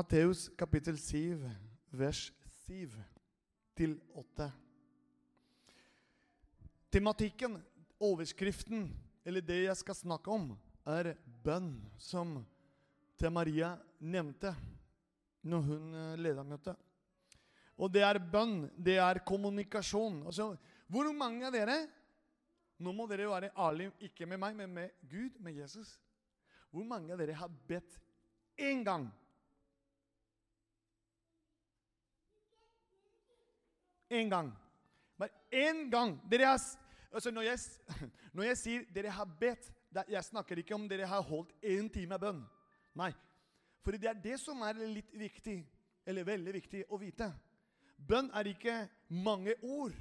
[0.00, 1.42] Matteus kapittel 7,
[1.92, 2.30] vers
[2.64, 2.88] 7
[3.76, 4.46] til 8.
[6.88, 7.58] Tematikken,
[8.00, 8.86] overskriften,
[9.28, 10.46] eller det jeg skal snakke om,
[10.88, 11.10] er
[11.44, 12.38] bønn, som
[13.20, 14.54] Thea Maria nevnte
[15.44, 16.80] når hun eh, leda møtet.
[17.76, 20.22] Og det er bønn, det er kommunikasjon.
[20.32, 20.54] Altså,
[20.88, 21.82] hvor mange av dere
[22.80, 25.98] Nå må dere være ærlige, ikke med meg, men med Gud, med Jesus.
[26.72, 28.00] Hvor mange av dere har bedt
[28.56, 29.10] én gang?
[34.10, 34.52] Én gang.
[35.18, 36.16] Bare én gang.
[36.30, 36.60] Dere har,
[37.12, 37.58] altså når, jeg,
[38.34, 39.70] når jeg sier dere har bedt,
[40.08, 42.42] jeg snakker ikke om dere har holdt én time bønn.
[42.98, 43.12] Nei.
[43.80, 45.60] For det er det som er litt viktig,
[46.06, 47.30] eller veldig viktig å vite.
[47.96, 48.76] Bønn er ikke
[49.12, 49.94] mange ord.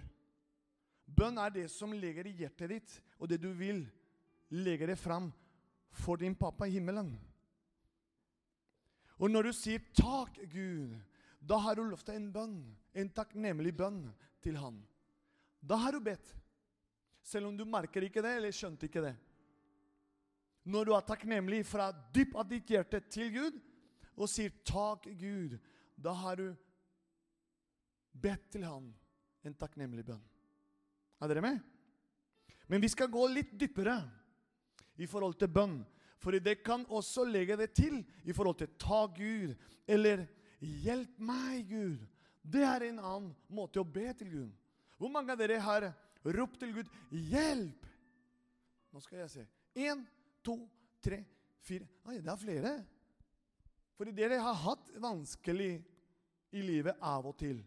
[1.06, 3.86] Bønn er det som ligger i hjertet ditt, og det du vil
[4.50, 5.30] legge det fram
[5.92, 7.12] for din pappa i himmelen.
[9.20, 10.96] Og når du sier 'takk, Gud',
[11.42, 12.78] da har du lovt en bønn.
[12.94, 14.04] En takknemlig bønn
[14.42, 14.80] til Han.
[15.62, 16.36] Da har du bedt.
[17.22, 19.16] Selv om du merker ikke det, eller skjønte ikke det.
[20.70, 23.60] Når du er takknemlig fra dypt av ditt hjerte til Gud,
[24.20, 25.60] og sier 'takk, Gud',
[25.96, 26.56] da har du
[28.12, 28.94] bedt til Han
[29.44, 30.24] en takknemlig bønn.
[31.22, 31.60] Er dere med?
[32.68, 34.04] Men vi skal gå litt dypere
[34.98, 35.86] i forhold til bønn.
[36.20, 39.56] For det kan også legge det til i forhold til 'ta Gud'
[39.88, 40.28] eller
[40.60, 42.06] 'hjelp meg, Gud'.
[42.50, 44.54] Det er en annen måte å be til Gud.
[45.00, 45.90] Hvor mange av dere har
[46.36, 47.90] ropt til Gud 'hjelp'?
[48.92, 49.44] Nå skal jeg se.
[49.78, 50.02] Én,
[50.44, 50.58] to,
[51.02, 51.22] tre,
[51.62, 52.72] fire Oi, det er flere.
[54.00, 55.84] Fordi dere har hatt vanskelig
[56.56, 57.60] i livet av og til.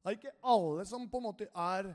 [0.00, 1.90] Det er ikke alle som på en måte er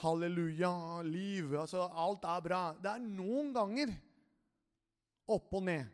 [0.00, 2.60] halleluja, liv, altså alt er bra.
[2.78, 3.92] Det er noen ganger
[5.30, 5.90] opp og ned.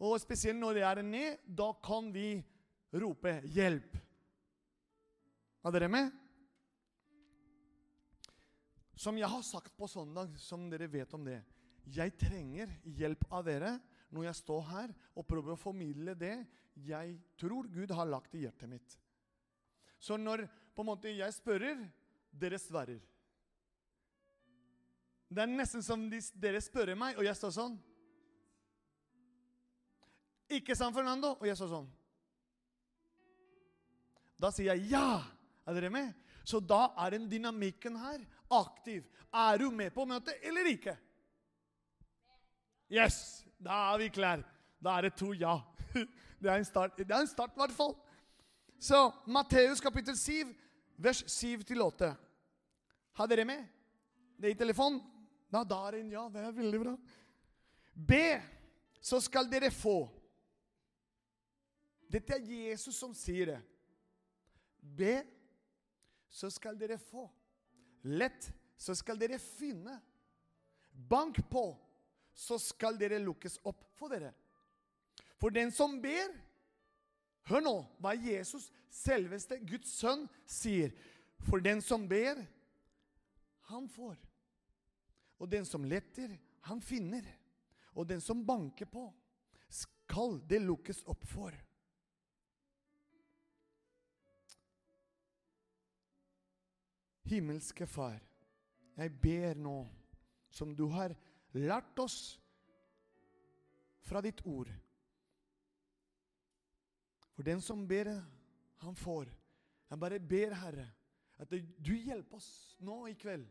[0.00, 2.40] Og spesielt når det er ned, da kan vi
[2.92, 4.05] rope 'hjelp'.
[5.66, 6.12] Er dere med?
[8.94, 11.40] Som jeg har sagt på søndag, som dere vet om det
[11.90, 13.72] Jeg trenger hjelp av dere
[14.14, 16.36] når jeg står her og prøver å formidle det
[16.86, 18.96] jeg tror Gud har lagt i hjertet mitt.
[19.98, 20.44] Så når
[20.76, 21.78] på en måte jeg spørrer,
[22.30, 22.98] dere svarer.
[25.26, 27.78] Det er nesten som de, dere spør meg, og jeg står sånn.
[30.58, 31.32] Ikke sant, Fernando?
[31.40, 31.88] Og jeg står sånn.
[34.36, 35.35] Da sier jeg ja.
[35.66, 36.12] Er dere med?
[36.46, 38.22] Så da er den dynamikken her
[38.54, 39.02] aktiv.
[39.34, 40.94] Er du med på møtet eller ikke?
[42.92, 43.42] Yes!
[43.58, 44.44] Da er vi klare.
[44.82, 45.58] Da er det to ja.
[46.40, 47.94] Det er en start, det er en start i hvert fall.
[48.78, 50.52] Så Matteus kapittel 7,
[51.00, 52.10] vers 7-8.
[53.16, 53.64] Har dere med?
[54.36, 55.00] Det er i telefonen?
[55.48, 56.26] Da, da er det en ja.
[56.28, 56.92] Det er veldig bra.
[57.96, 58.26] Be,
[59.00, 59.96] så skal dere få.
[62.12, 63.58] Dette er Jesus som sier det.
[64.98, 65.14] Be,
[66.30, 67.26] så skal dere få.
[68.06, 69.98] Lett, så skal dere finne.
[70.90, 71.68] Bank på,
[72.34, 74.32] så skal dere lukkes opp for dere.
[75.36, 76.32] For den som ber
[77.46, 80.90] Hør nå hva Jesus, selveste Guds sønn, sier.
[81.46, 82.40] For den som ber,
[83.70, 84.16] han får.
[85.38, 86.32] Og den som letter,
[86.66, 87.22] han finner.
[87.94, 89.04] Og den som banker på,
[89.70, 91.54] skal det lukkes opp for.
[97.26, 98.20] Himmelske Far,
[98.96, 99.80] jeg ber nå,
[100.50, 101.14] som du har
[101.56, 102.38] lært oss
[104.06, 104.70] fra ditt ord.
[107.34, 108.12] For den som ber,
[108.80, 109.28] han får.
[109.90, 110.86] Jeg bare ber, Herre,
[111.38, 113.44] at du hjelper oss nå i kveld.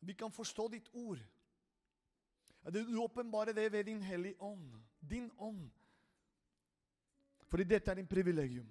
[0.00, 1.20] Vi kan forstå ditt ord.
[2.64, 4.74] At du åpenbarer det ved din hellige ånd.
[5.00, 5.70] Din ånd.
[7.48, 8.68] Fordi dette er din privilegium.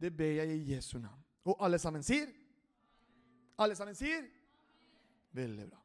[0.00, 1.22] Det ber jeg i Jesu navn.
[1.44, 2.28] Og alle sammen sier?
[3.56, 4.24] Alle sammen sier?
[5.36, 5.80] Veldig bra.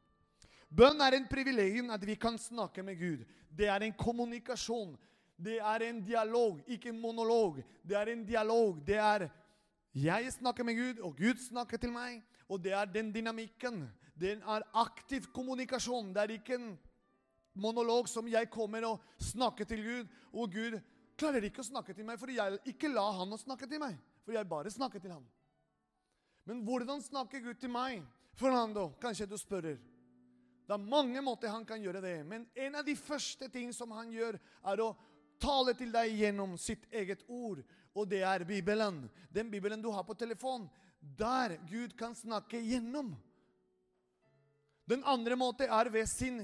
[0.72, 3.24] Bønn er en privilegium at vi kan snakke med Gud.
[3.52, 4.94] Det er en kommunikasjon.
[5.36, 7.60] Det er en dialog, ikke en monolog.
[7.82, 8.78] Det er en dialog.
[8.86, 9.28] Det er
[9.92, 12.22] jeg snakker med Gud, og Gud snakker til meg.
[12.48, 13.84] Og det er den dynamikken.
[14.16, 16.14] Den er aktiv kommunikasjon.
[16.14, 16.72] Det er ikke en
[17.54, 20.78] monolog som jeg kommer og snakker til Gud, og Gud
[21.18, 23.98] klarer ikke å snakke til meg, for jeg ikke la han å snakke til meg.
[24.24, 25.26] For jeg bare snakker til han.
[26.44, 28.02] Men hvordan snakker Gud til meg?
[28.38, 29.74] Fernando, kanskje du spør.
[30.66, 32.16] Det er mange måter han kan gjøre det.
[32.26, 34.92] Men en av de første ting som han gjør, er å
[35.42, 37.60] tale til deg gjennom sitt eget ord.
[37.94, 39.04] Og det er Bibelen.
[39.30, 40.68] Den Bibelen du har på telefon.
[41.00, 43.12] Der Gud kan snakke gjennom.
[44.88, 46.40] Den andre måten er ved sin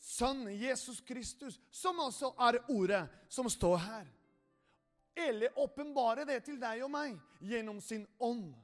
[0.00, 4.08] sønn Jesus Kristus, som også er ordet som står her.
[5.20, 8.54] eller åpenbare det til deg og meg gjennom sin ånd.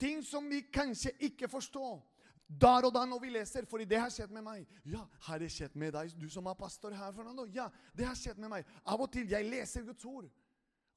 [0.00, 2.02] Ting som vi kanskje ikke forstår
[2.48, 4.66] der og da når vi leser, fordi det har skjedd med meg.
[4.84, 7.12] Ja, har det skjedd med deg, du som er pastor her?
[7.16, 7.46] Fernando?
[7.50, 8.68] Ja, det har skjedd med meg.
[8.84, 10.28] Av og til jeg leser Guds ord,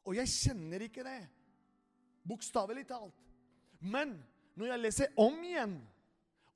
[0.04, 1.22] og jeg kjenner ikke det.
[2.28, 3.16] Bokstavelig talt.
[3.80, 4.18] Men
[4.60, 5.78] når jeg leser om igjen,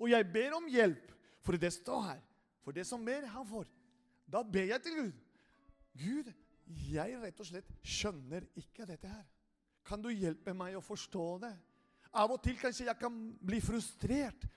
[0.01, 1.07] og jeg ber om hjelp,
[1.41, 2.19] for det står her
[2.61, 3.65] For det som ber, han får.
[4.29, 5.13] Da ber jeg til Gud.
[5.97, 6.27] Gud,
[6.91, 9.23] jeg rett og slett skjønner ikke dette her.
[9.81, 11.55] Kan du hjelpe meg å forstå det?
[12.11, 14.47] Av og til kanskje jeg kan bli frustrert.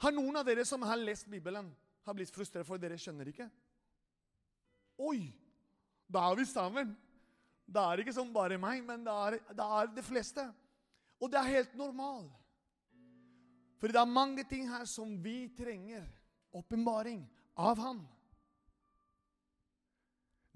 [0.00, 1.68] Har noen av dere som har lest Bibelen,
[2.04, 3.48] har blitt frustrert for dere skjønner ikke?
[5.04, 5.26] Oi!
[6.06, 6.94] Da er vi sammen.
[7.66, 10.44] Da er det ikke som bare meg, men da er, da er det fleste.
[11.18, 12.30] Og det er helt normalt.
[13.80, 16.06] For det er mange ting her som vi trenger
[16.56, 17.24] åpenbaring
[17.60, 17.98] av Han.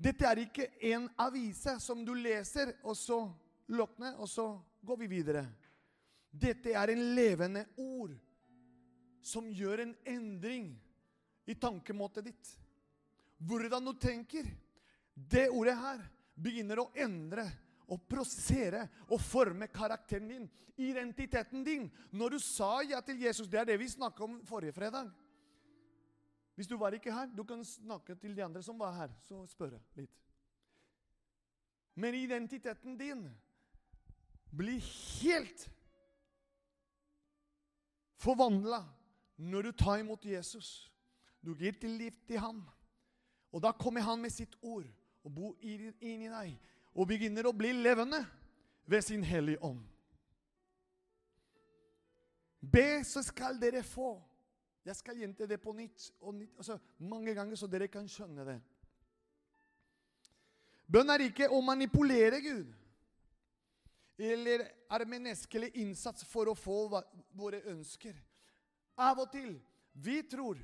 [0.01, 3.19] Dette er ikke en avise som du leser, og så
[3.69, 4.47] lukner, og så
[4.87, 5.45] går vi videre.
[6.31, 8.15] Dette er en levende ord
[9.23, 10.71] som gjør en endring
[11.51, 12.53] i tankemåtet ditt.
[13.39, 14.47] Hvordan du tenker.
[15.15, 16.05] Det ordet her
[16.41, 17.45] begynner å endre
[17.91, 20.47] og prosessere og forme karakteren din,
[20.81, 21.89] identiteten din.
[22.15, 25.11] Når du sa ja til Jesus Det er det vi snakka om forrige fredag.
[26.55, 29.43] Hvis du var ikke her, du kan snakke til de andre som var her, så
[29.49, 30.13] spørre litt.
[31.97, 33.27] Men identiteten din
[34.57, 34.81] blir
[35.21, 35.67] helt
[38.21, 38.83] forvandla
[39.41, 40.91] når du tar imot Jesus.
[41.41, 42.63] Du gir til liv til ham.
[43.53, 44.87] Og da kommer han med sitt ord
[45.25, 46.53] og bor inni deg
[46.95, 48.21] og begynner å bli levende
[48.91, 49.81] ved sin hellige ånd.
[52.61, 54.19] Be, så skal dere få.
[54.85, 58.45] Jeg skal gjenta det på nytt og nytt, altså mange ganger, så dere kan skjønne
[58.45, 58.59] det.
[60.91, 62.69] Bønn er ikke å manipulere Gud
[64.21, 66.83] eller er det menneskelig innsats for å få
[67.37, 68.17] våre ønsker.
[69.01, 69.55] Av og til
[69.97, 70.61] vi tror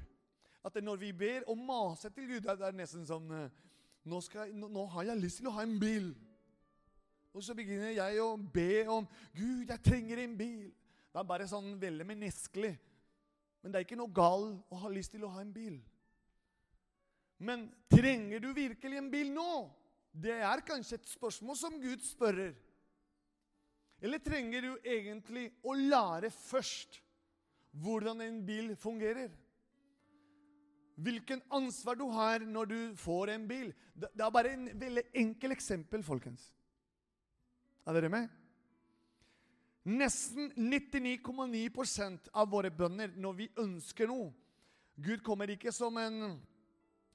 [0.67, 4.85] at når vi ber og maser til Gud, det er nesten sånn nå, jeg, nå,
[4.93, 6.11] har jeg lyst til å ha en bil.
[7.37, 9.06] Og så begynner jeg å be om
[9.37, 10.69] Gud, jeg trenger en bil.
[11.12, 12.75] Det er bare sånn veldig menneskelig.
[13.62, 15.79] Men det er ikke noe galt å ha lyst til å ha en bil.
[17.38, 19.50] Men trenger du virkelig en bil nå?
[20.17, 22.55] Det er kanskje et spørsmål som Gud spørrer.
[24.00, 27.00] Eller trenger du egentlig å lære først
[27.76, 29.31] hvordan en bil fungerer?
[30.96, 33.72] Hvilken ansvar du har når du får en bil.
[33.94, 36.48] Det er bare en veldig enkel eksempel, folkens.
[37.87, 38.28] Er dere med?
[39.87, 44.32] Nesten 99,9% av våre bønner når vi ønsker noe
[44.96, 46.38] Gud kommer ikke som en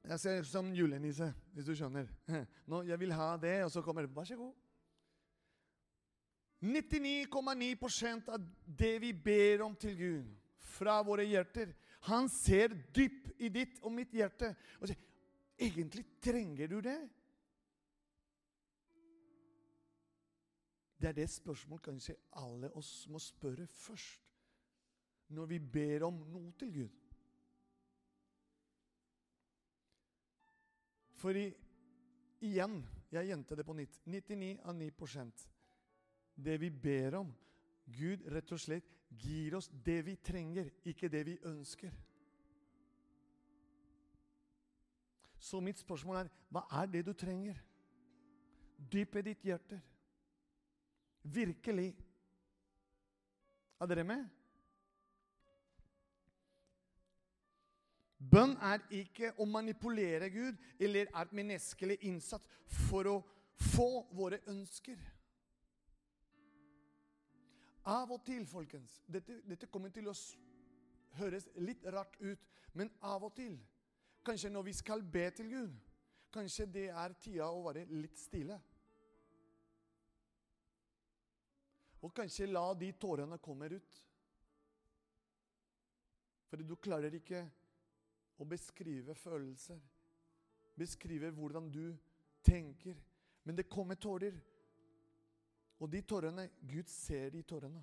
[0.02, 2.08] jeg ser som julenisse, hvis du skjønner.
[2.70, 4.56] Nå, 'Jeg vil ha det', og så kommer det 'Vær så god'.
[6.62, 10.28] 99,9 av det vi ber om til Gud
[10.76, 11.74] fra våre hjerter
[12.10, 14.98] Han ser dypt i ditt og mitt hjerte og sier,
[15.58, 17.10] 'Egentlig trenger du det?'
[21.02, 24.22] Det er det spørsmålet kanskje alle oss må spørre først
[25.30, 26.98] når vi ber om noe til Gud.
[31.22, 31.46] Fordi
[32.42, 34.92] igjen, jeg gjentar det på nytt 99 av 9
[36.44, 37.32] det vi ber om.
[37.92, 38.88] Gud rett og slett
[39.22, 41.92] gir oss det vi trenger, ikke det vi ønsker.
[45.42, 47.58] Så mitt spørsmål er hva er det du trenger?
[48.92, 49.82] Dypet ditt hjerte.
[51.24, 51.90] Virkelig.
[53.82, 54.30] Er dere med?
[58.22, 62.46] Bønn er ikke å manipulere Gud eller er menneskelig innsats
[62.86, 63.16] for å
[63.74, 65.00] få våre ønsker.
[67.90, 70.14] Av og til, folkens Dette, dette kommer til å
[71.18, 72.44] høres litt rart ut,
[72.78, 73.58] men av og til
[74.26, 75.78] Kanskje når vi skal be til Gud,
[76.30, 78.60] kanskje det er tida å være litt stille.
[82.06, 83.98] Og kanskje la de tårene komme ut.
[86.50, 87.42] For du klarer ikke
[88.42, 89.82] å beskrive følelser.
[90.78, 91.98] Beskrive hvordan du
[92.46, 92.98] tenker.
[93.44, 94.38] Men det kommer tårer.
[95.82, 97.82] Og de tårene Gud ser de tårene.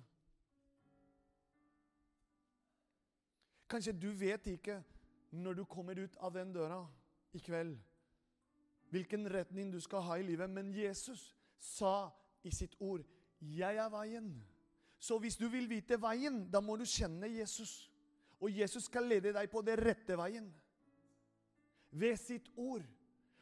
[3.69, 4.79] Kanskje du vet ikke
[5.35, 6.79] når du kommer ut av den døra
[7.37, 7.75] i kveld,
[8.89, 12.09] hvilken retning du skal ha i livet, men Jesus sa
[12.43, 13.03] i sitt ord
[13.39, 14.41] 'Jeg er veien'.
[14.99, 17.91] Så hvis du vil vite veien, da må du kjenne Jesus.
[18.39, 20.53] Og Jesus skal lede deg på den rette veien.
[21.91, 22.83] Ved sitt ord.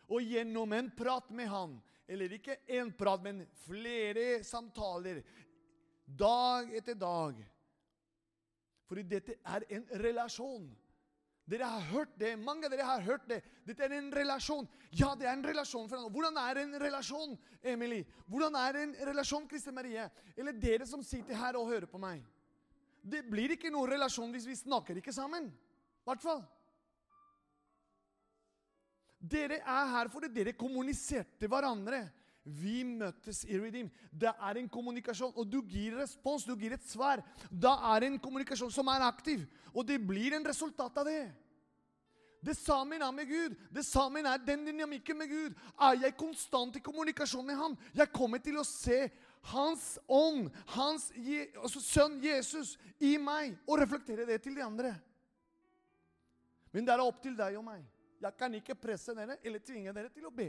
[0.08, 5.22] Og gjennom en prat med han, eller ikke én prat, men flere samtaler,
[6.08, 7.40] dag etter dag
[8.88, 10.70] Fordi dette er en relasjon.
[11.48, 12.34] Dere har hørt det.
[12.40, 13.42] Mange av dere har hørt det.
[13.68, 14.68] Dette er en relasjon.
[14.96, 15.90] Ja, det er en relasjon.
[15.90, 18.06] for Hvordan er en relasjon, Emily?
[18.28, 20.10] Hvordan er en relasjon, Kristin Marie?
[20.38, 22.24] Eller dere som sitter her og hører på meg.
[23.04, 25.48] Det blir ikke noen relasjon hvis vi snakker ikke sammen.
[25.48, 26.44] I hvert fall.
[29.28, 32.06] Dere er her fordi dere kommuniserte hverandre.
[32.48, 33.90] Vi møttes i Redeem.
[34.12, 37.20] Det er en kommunikasjon, og du gir respons, du gir et svar.
[37.52, 39.44] Da er det en kommunikasjon som er aktiv,
[39.74, 41.26] og det blir en resultat av det.
[42.48, 43.56] Det sammen er med Gud.
[43.74, 45.58] Det sammen er den dynamikken med Gud.
[45.82, 47.76] Er jeg konstant i kommunikasjon med ham?
[47.98, 49.08] Jeg kommer til å se
[49.48, 54.92] Hans ånd, Hans altså sønn Jesus, i meg, og reflektere det til de andre.
[56.72, 57.86] Men det er opp til deg og meg.
[58.22, 60.48] Jeg kan ikke presse dere eller tvinge dere til å be.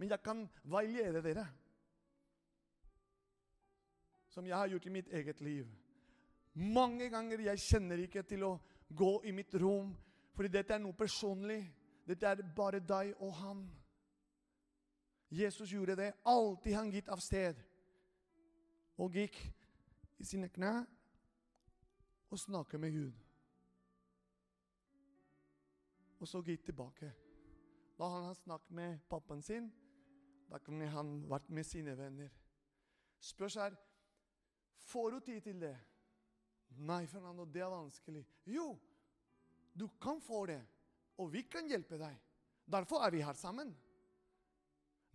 [0.00, 1.44] Men jeg kan veilede dere.
[4.32, 5.68] Som jeg har gjort i mitt eget liv.
[6.54, 8.56] Mange ganger jeg kjenner ikke til å
[8.92, 9.92] gå i mitt rom,
[10.36, 11.60] fordi dette er noe personlig.
[12.08, 13.62] Dette er bare deg og han.
[15.32, 16.10] Jesus gjorde det.
[16.28, 17.60] Alltid han gitt av sted.
[19.00, 19.38] Og gikk
[20.20, 20.84] i sine knær
[22.32, 23.21] og snakket med Gud.
[26.22, 27.10] Og så gikk tilbake.
[27.98, 29.66] Da han har snakket med pappaen sin,
[30.50, 32.30] da kunne han vært med sine venner.
[33.22, 33.78] Spørs her
[34.82, 35.76] Får du tid til det?
[36.82, 38.22] Nei, Fernando, det er vanskelig.
[38.50, 38.72] Jo,
[39.78, 40.58] du kan få det,
[41.18, 42.16] og vi kan hjelpe deg.
[42.66, 43.70] Derfor er vi her sammen.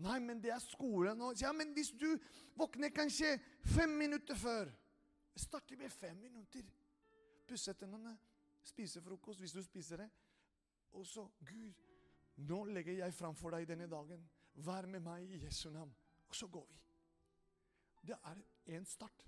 [0.04, 2.08] Nei, men det er skolen og Ja, men hvis du
[2.56, 3.34] våkner kanskje
[3.66, 4.72] fem minutter før
[5.38, 6.64] Starter med fem minutter.
[7.48, 8.16] Pusse tennene,
[8.66, 10.08] spise frokost hvis du spiser det.
[10.98, 11.74] Og så Gud,
[12.42, 14.24] nå legger jeg framfor deg denne dagen.
[14.66, 15.94] Vær med meg i Jesu navn.
[16.28, 16.80] Og så går vi.
[18.10, 18.40] Det er
[18.78, 19.26] en start.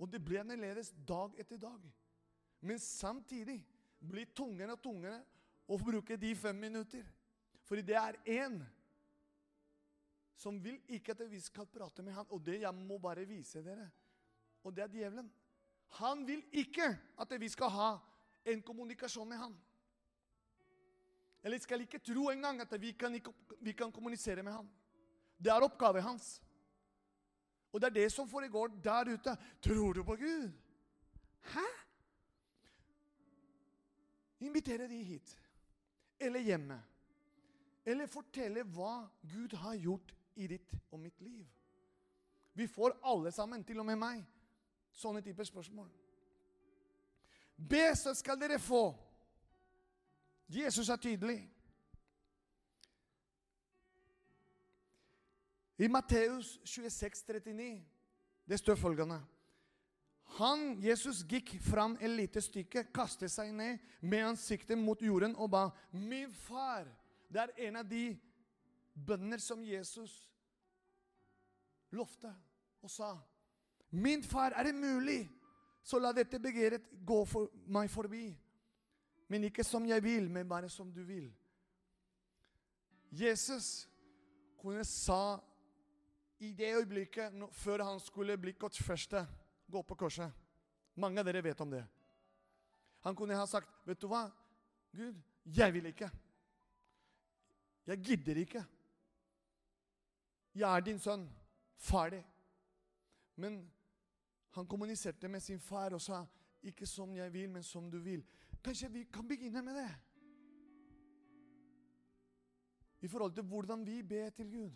[0.00, 1.84] Og det blir annerledes dag etter dag.
[2.60, 3.58] Men samtidig
[4.00, 5.20] blir tungere og tungere
[5.68, 7.04] å bruke de fem minutter.
[7.68, 8.62] Fordi det er én
[10.40, 12.28] som vil ikke at vi skal prate med han.
[12.32, 13.90] Og det jeg må bare vise dere.
[14.64, 15.28] Og det er djevelen.
[16.00, 17.90] Han vil ikke at vi skal ha
[18.44, 19.56] en kommunikasjon med han.
[21.42, 23.16] Eller skal ikke tro engang at vi kan,
[23.60, 24.70] vi kan kommunisere med han.
[25.38, 26.42] Det er oppgaven hans.
[27.72, 29.36] Og det er det som foregår der ute.
[29.62, 30.50] Tror du på Gud?
[31.54, 31.66] Hæ?
[34.40, 35.38] Invitere de hit.
[36.20, 36.82] Eller hjemme.
[37.86, 41.46] Eller fortelle hva Gud har gjort i ditt og mitt liv.
[42.52, 44.24] Vi får alle sammen, til og med meg,
[44.92, 45.88] sånne typer spørsmål.
[47.68, 48.94] Be, så skal dere få.
[50.48, 51.40] Jesus er tydelig.
[55.78, 57.84] I Matteus 26, 39,
[58.48, 59.20] det står følgende
[60.36, 65.50] Han, Jesus, gikk fram et lite stykke, kastet seg ned med ansiktet mot jorden og
[65.50, 66.88] ba, 'Min far'
[67.32, 68.18] Det er en av de
[69.06, 70.30] bønner som Jesus
[71.90, 72.34] lovte
[72.82, 73.18] og sa.
[73.90, 75.30] 'Min far, er det mulig,
[75.82, 78.36] så la dette begjæret gå for meg forbi.'
[79.30, 81.30] Men ikke som jeg vil, men bare som du vil.
[83.12, 83.88] Jesus
[84.58, 85.38] kunne sa
[86.40, 89.26] i det øyeblikket før han skulle bli korsfestet,
[89.70, 90.32] gå på korset
[90.94, 91.84] Mange av dere vet om det.
[93.00, 94.30] Han kunne ha sagt, 'Vet du hva,
[94.92, 96.10] Gud, jeg vil ikke.'
[97.86, 98.64] Jeg gidder ikke.
[100.54, 101.24] Jeg er din sønn.
[101.76, 102.20] Ferdig.
[103.36, 103.72] Men
[104.50, 106.26] han kommuniserte med sin far og sa,
[106.62, 108.24] 'Ikke som jeg vil, men som du vil'.
[108.64, 109.94] Kanskje vi kan begynne med det?
[113.00, 114.70] I forhold til hvordan vi ber til Gud.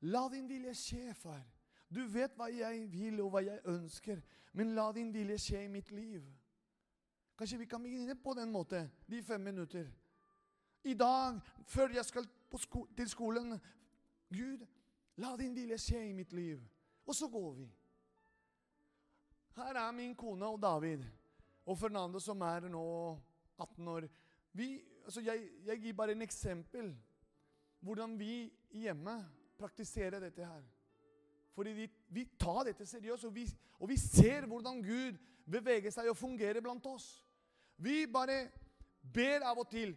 [0.00, 1.46] La din vilje skje, far.
[1.94, 4.20] Du vet hva jeg vil og hva jeg ønsker,
[4.52, 6.24] men la din vilje skje i mitt liv.
[7.38, 9.90] Kanskje vi kan begynne på den måten, de fem minutter.
[10.84, 13.60] I dag, før jeg skal sko til skolen
[14.28, 14.66] Gud,
[15.16, 16.60] la din vilje skje i mitt liv.
[17.06, 17.68] Og så går vi.
[19.56, 21.04] Her er min kone og David
[21.66, 22.84] og Fernando, som er nå
[23.58, 24.06] 18 år.
[24.52, 26.92] Vi, altså jeg, jeg gir bare en eksempel
[27.80, 29.16] hvordan vi hjemme
[29.58, 30.62] praktiserer dette her.
[31.54, 33.46] Fordi vi, vi tar dette seriøst, og vi,
[33.78, 35.18] og vi ser hvordan Gud
[35.50, 37.24] beveger seg og fungerer blant oss.
[37.76, 38.44] Vi bare
[39.00, 39.94] ber av og til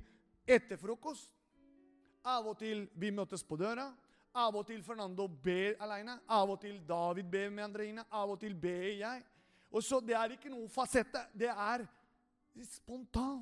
[0.47, 1.31] etter frokost.
[2.23, 3.89] Av og til vi møtes på døra.
[4.33, 6.17] Av og til Fernando ber alene.
[6.31, 8.05] Av og til David ber med Andreine.
[8.09, 9.23] Av og til ber jeg.
[9.73, 11.25] Og så Det er ikke noe fasette.
[11.33, 11.85] Det er
[12.69, 13.41] spontan.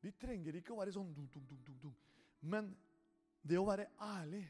[0.00, 1.94] Vi trenger ikke å være sånn dum, dum, dum, dum.
[2.40, 2.70] Men
[3.46, 4.44] det å være ærlig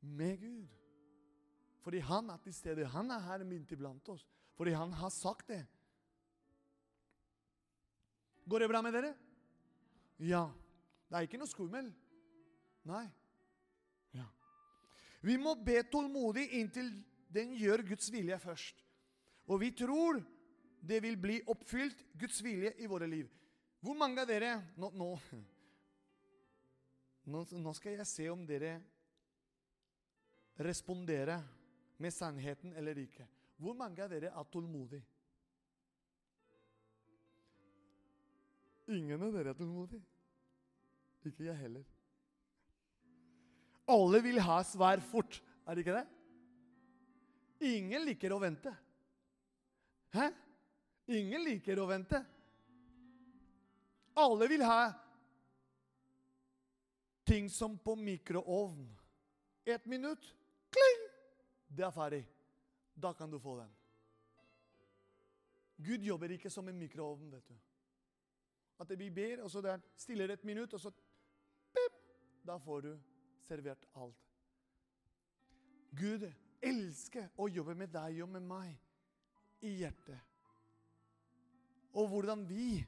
[0.00, 0.74] med Gud
[1.86, 2.86] Fordi han er til stede.
[2.90, 4.24] Han er her midt iblant oss.
[4.58, 5.60] Fordi han har sagt det.
[8.46, 9.12] Går det bra med dere?
[10.18, 10.48] Ja.
[11.06, 11.92] Det er ikke noe skummel.
[12.90, 13.04] Nei.
[14.18, 14.26] Ja.
[15.22, 16.90] Vi må be tålmodig inntil
[17.32, 18.84] den gjør Guds vilje først.
[19.46, 20.20] Og vi tror
[20.86, 23.30] det vil bli oppfylt, Guds vilje, i våre liv.
[23.80, 24.90] Hvor mange av dere Nå,
[27.26, 28.78] nå, nå skal jeg se om dere
[30.62, 31.42] responderer
[31.98, 33.26] med sannheten eller ikke.
[33.56, 35.04] Hvor mange av dere er tålmodige?
[38.94, 40.04] Ingen av dere er tålmodige.
[41.26, 41.86] Ikke jeg heller.
[43.90, 46.06] Alle vil ha svar fort, er det ikke det?
[47.60, 48.72] Ingen liker å vente.
[50.12, 50.30] Hæ?
[51.06, 52.20] Ingen liker å vente.
[54.16, 54.80] Alle vil ha
[57.26, 58.86] ting som på mikroovn.
[59.64, 60.22] Ett minutt,
[60.70, 61.08] kling!
[61.68, 62.22] Det er ferdig.
[62.94, 63.72] Da kan du få den.
[65.76, 67.56] Gud jobber ikke som en mikroovn, vet du.
[68.80, 70.90] At vi ber, og så der stiller et minutt, og så
[71.72, 72.02] pip,
[72.46, 72.92] Da får du
[73.42, 74.26] servert alt.
[75.90, 76.32] Gud
[76.64, 80.20] elsker å jobbe med deg og med meg i hjertet.
[81.96, 82.84] Og hvordan vi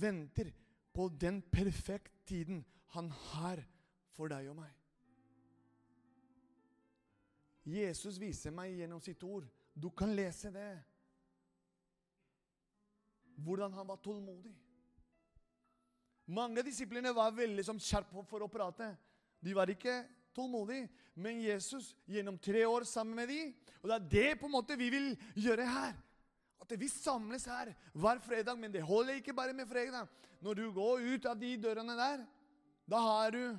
[0.00, 0.52] venter
[0.92, 2.64] på den perfekte tiden
[2.94, 3.62] han har
[4.16, 4.72] for deg og meg.
[7.70, 9.46] Jesus viser meg gjennom sitt ord.
[9.74, 10.72] Du kan lese det.
[13.40, 14.52] Hvordan han var tålmodig.
[16.30, 18.90] Mange av disiplene var veldig som skjerp for å prate.
[19.40, 20.02] De var ikke
[20.34, 20.88] tålmodige.
[21.14, 24.76] Men Jesus gjennom tre år sammen med de, Og det er det på en måte
[24.76, 25.94] vi vil gjøre her.
[26.60, 28.58] At vi samles her hver fredag.
[28.58, 30.06] Men det holder ikke bare med fredag.
[30.40, 32.24] Når du går ut av de dørene der,
[32.84, 33.56] da har du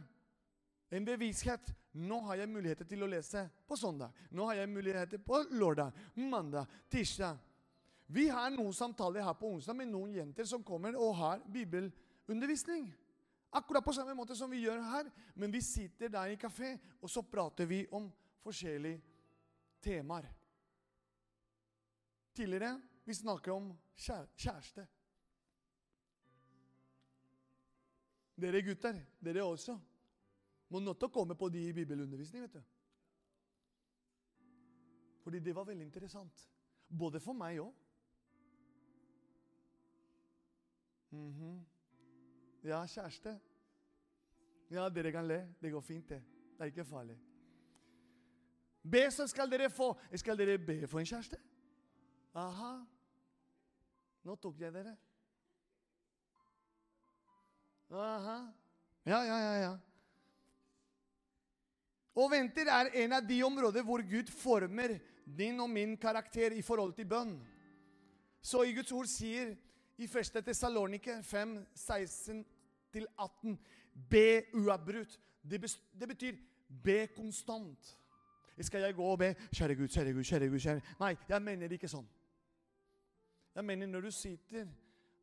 [0.92, 1.74] en bevissthet.
[1.94, 4.14] Nå har jeg muligheter til å lese på søndag.
[4.32, 7.40] Nå har jeg muligheter på lørdag, mandag, tirsdag.
[8.12, 12.90] Vi har noen samtaler her på onsdag med noen jenter som kommer og har bibelundervisning.
[13.52, 15.10] Akkurat på samme måte som vi gjør her.
[15.36, 18.08] Men vi sitter der i kafé, og så prater vi om
[18.44, 19.02] forskjellige
[19.82, 20.30] temaer.
[22.34, 24.88] Tidligere vi snakket om kjæreste.
[28.42, 29.76] Dere gutter, dere også,
[30.72, 32.42] må nødt til å komme på de i bibelundervisning.
[32.42, 32.62] vet du.
[35.22, 36.48] Fordi det var veldig interessant.
[36.88, 37.74] Både for meg òg.
[41.12, 41.81] Mm -hmm.
[42.64, 43.40] Ja, kjæreste.
[44.72, 45.42] Ja, dere kan le.
[45.62, 46.22] Det går fint, det.
[46.58, 47.18] Det er ikke farlig.
[48.82, 49.94] Be, så skal dere få.
[50.16, 51.38] Skal dere be for en kjæreste?
[52.34, 52.74] Aha.
[54.24, 54.96] Nå tok jeg dere.
[57.92, 58.38] Aha.
[59.06, 59.72] Ja, ja, ja, ja.
[62.16, 66.62] Og venter er en av de områder hvor Gud former din og min karakter i
[66.62, 67.36] forhold til bønn.
[68.42, 69.56] Så i Guds ord sier
[69.98, 70.44] i 1.
[70.46, 73.58] Tessalonike 5, 16-18.
[74.10, 75.20] Be uavbrutt.
[75.42, 75.62] Det,
[76.00, 76.38] det, betyr
[76.84, 77.98] be konstant.
[78.62, 80.60] Skal jeg gå og be 'Kjære Gud, kjære Gud, kjære Gud'?
[80.60, 82.08] kjære Nei, jeg mener ikke sånn.
[83.56, 84.68] Jeg mener når du sitter,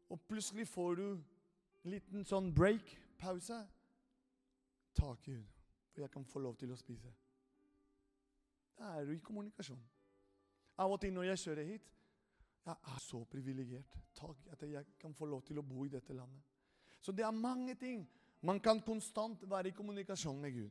[0.09, 1.05] og plutselig får du
[1.85, 3.67] en liten sånn break, pause
[4.99, 5.45] Takk, Gud,
[5.93, 7.13] for jeg kan få lov til å spise.
[8.79, 9.81] Da er du i kommunikasjon.
[10.79, 11.87] Av og til når jeg kjører hit,
[12.67, 13.97] jeg er så privilegert.
[14.19, 16.43] Takk at jeg kan få lov til å bo i dette landet.
[17.01, 18.03] Så det er mange ting.
[18.41, 20.71] Man kan konstant være i kommunikasjon med Gud.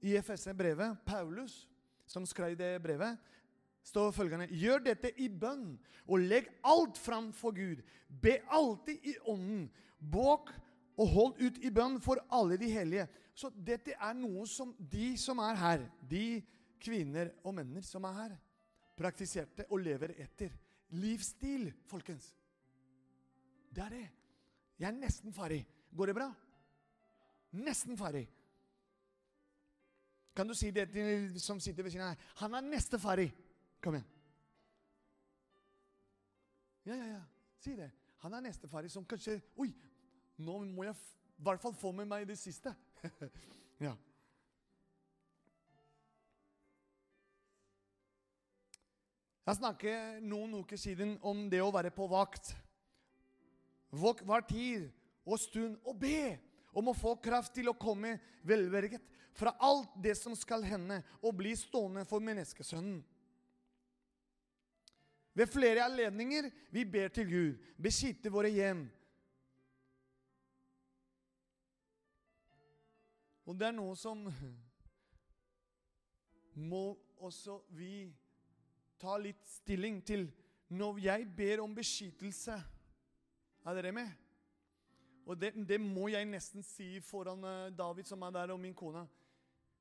[0.00, 1.68] I FSE-brevet, Paulus,
[2.06, 3.18] som skrev det brevet,
[3.84, 5.74] står følgende Gjør dette i bønn,
[6.08, 7.82] og legg alt fram for Gud.
[8.08, 9.68] Be alltid i ånden.
[10.00, 10.50] Båk
[10.96, 13.06] og hold ut i bønn for alle de hellige.
[13.40, 16.42] Så dette er noe som de som er her, de
[16.82, 18.34] kvinner og menn som er her,
[18.98, 20.52] praktiserte og lever etter.
[21.00, 22.26] Livsstil, folkens.
[23.70, 24.08] Det er det.
[24.80, 25.62] Jeg er nesten ferdig.
[25.96, 26.26] Går det bra?
[27.62, 28.26] Nesten ferdig.
[30.36, 32.26] Kan du si det til de som sitter ved siden av deg?
[32.42, 33.30] Han er neste ferdig.
[33.80, 34.10] Kom igjen.
[36.88, 37.24] Ja, ja, ja.
[37.60, 37.88] Si det.
[38.24, 39.70] Han er neste ferdig, som kanskje Oi,
[40.40, 42.74] nå må jeg i hvert fall få med meg det siste.
[43.86, 43.94] ja.
[49.50, 52.52] Jeg snakket noen uker siden om det å være på vakt.
[53.90, 54.90] Våk hver tid
[55.26, 56.36] og stund og be
[56.76, 58.14] om å få kraft til å komme
[58.46, 59.02] velverget
[59.34, 63.00] fra alt det som skal hende, og bli stående for menneskesønnen.
[65.34, 68.84] Ved flere anledninger vi ber til Gud, beskytte våre hjem.
[73.50, 74.20] Og det er noe som
[76.54, 76.84] må
[77.18, 78.04] også vi
[79.00, 80.28] ta litt stilling til.
[80.70, 82.54] Når jeg ber om beskyttelse
[83.66, 84.06] Er dere med?
[85.26, 88.74] Og det, det må jeg nesten si foran eh, David, som er der, og min
[88.74, 89.02] kone.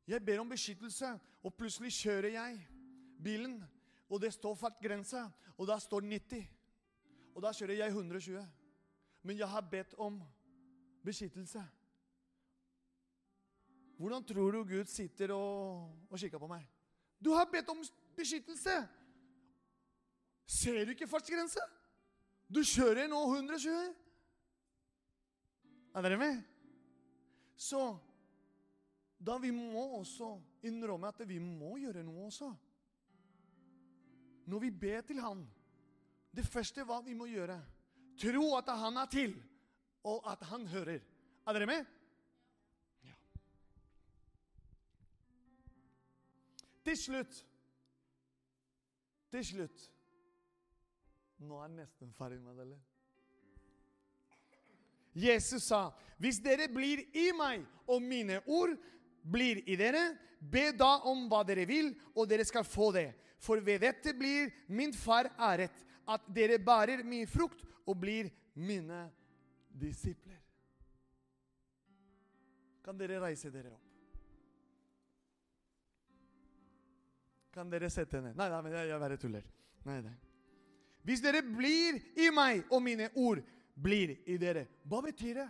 [0.07, 2.59] Jeg ber om beskyttelse, og plutselig kjører jeg
[3.23, 3.55] bilen,
[4.09, 5.23] og det står fartsgrense,
[5.55, 6.43] og da står 90.
[7.37, 8.43] Og da kjører jeg 120.
[9.23, 10.19] Men jeg har bedt om
[11.07, 11.63] beskyttelse.
[13.99, 16.63] Hvordan tror du Gud sitter og, og kikker på meg?
[17.19, 17.81] Du har bedt om
[18.15, 18.75] beskyttelse!
[20.49, 21.61] Ser du ikke fartsgrense?
[22.47, 23.91] Du kjører nå 120.
[25.93, 26.39] Er dere med?
[27.59, 27.83] Så
[29.19, 30.31] da vi må også
[30.63, 32.49] innrømme at vi må gjøre noe også.
[34.49, 35.43] Når vi ber til Han,
[36.31, 37.59] det første hva vi må gjøre,
[38.21, 39.35] tro at Han er til,
[40.07, 41.03] og at Han hører.
[41.43, 41.98] Er dere med?
[46.89, 47.35] Til slutt
[49.29, 49.89] Til slutt
[51.45, 52.79] Nå er jeg nesten ferdig med eller?
[55.15, 58.75] Jesus sa, 'Hvis dere blir i meg, og mine ord
[59.23, 63.59] blir i dere, be da om hva dere vil, og dere skal få det.' For
[63.63, 69.09] ved dette blir min far æret, at dere bærer min frukt og blir mine
[69.71, 70.41] disipler.
[72.83, 73.88] Kan dere reise dere opp?
[77.53, 78.35] Kan dere sette ned?
[78.37, 79.47] Nei, nei, men jeg, jeg bare tuller.
[79.87, 80.17] Nei, nei.
[81.07, 83.41] Hvis dere blir i meg, og mine ord
[83.79, 85.47] blir i dere, hva betyr det?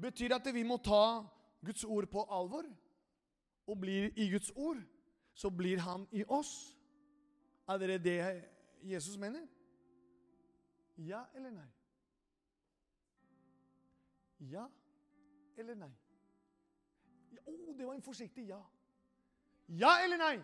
[0.00, 1.20] Betyr det at vi må ta
[1.64, 2.68] Guds ord på alvor?
[3.66, 4.80] Og blir i Guds ord,
[5.34, 6.76] så blir han i oss?
[7.68, 8.20] Er det det
[8.82, 9.46] Jesus mener?
[10.96, 11.68] Ja eller nei?
[14.50, 14.66] Ja
[15.56, 15.92] eller nei?
[17.32, 18.60] Ja, oh, det var en forsiktig ja.
[19.78, 20.36] Ja eller nei?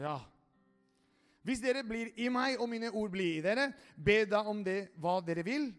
[0.00, 0.18] Ja.
[1.42, 4.92] Hvis dere blir i meg, og mine ord blir i dere, be da om det
[5.02, 5.70] hva dere vil,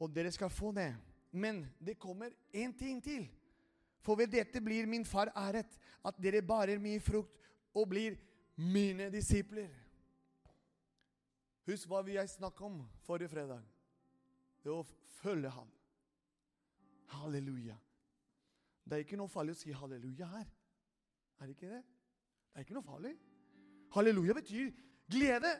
[0.00, 0.90] og dere skal få det.
[1.32, 3.28] Men det kommer én ting til.
[4.02, 7.38] For ved dette blir min far æret, at dere bærer mye frukt
[7.74, 8.18] og blir
[8.56, 9.70] mine disipler.
[11.66, 13.62] Husk hva vi snakket om forrige fredag.
[14.64, 14.82] Det å
[15.22, 15.68] følge ham.
[17.14, 17.76] Halleluja.
[18.84, 20.48] Det er ikke noe farlig å si halleluja her.
[21.42, 21.82] Er det ikke det?
[21.82, 23.16] Det er ikke noe farlig.
[23.90, 24.68] Halleluja betyr
[25.10, 25.50] glede.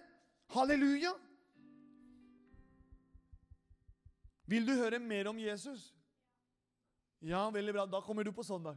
[0.55, 1.11] Halleluja!
[4.47, 5.88] Vil du høre mer om Jesus?
[7.23, 7.87] Ja, veldig bra.
[7.87, 8.77] Da kommer du på søndag.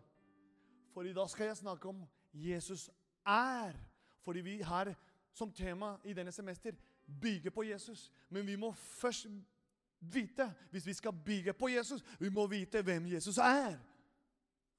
[0.93, 2.01] For i dag skal jeg snakke om
[2.33, 2.89] Jesus
[3.25, 3.77] er.
[4.25, 4.93] Fordi vi her
[5.33, 6.73] som tema i denne semester
[7.21, 8.11] bygger på Jesus.
[8.29, 9.27] Men vi må først
[9.99, 13.77] vite, hvis vi skal bygge på Jesus, vi må vite hvem Jesus er.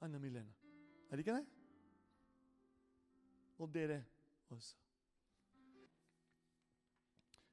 [0.00, 0.50] Anna Milena.
[1.10, 1.55] Er det ikke det?
[3.58, 4.02] Og dere
[4.52, 4.76] også.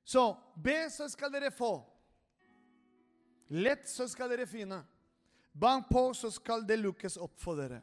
[0.03, 0.23] Så
[0.55, 1.71] be, så skal dere få.
[3.53, 4.81] Lett, så skal dere finne.
[5.53, 7.79] Bank på, så skal det lukkes opp for dere.